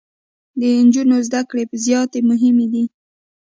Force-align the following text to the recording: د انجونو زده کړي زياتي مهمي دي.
د 0.59 0.61
انجونو 0.79 1.15
زده 1.27 1.41
کړي 1.49 1.63
زياتي 1.85 2.19
مهمي 2.29 2.67
دي. 2.73 2.83